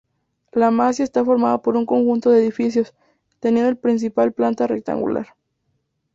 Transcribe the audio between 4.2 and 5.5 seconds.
planta rectangular.